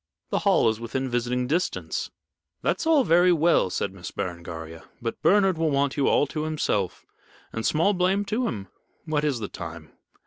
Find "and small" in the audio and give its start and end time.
7.53-7.93